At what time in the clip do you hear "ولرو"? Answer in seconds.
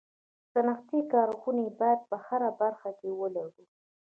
3.19-3.63